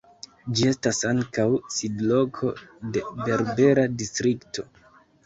Ĝi 0.59 0.63
estas 0.69 1.01
ankaŭ 1.09 1.45
sidloko 1.75 2.49
de 2.97 3.05
"Berbera 3.21 3.85
Distrikto". 4.01 4.65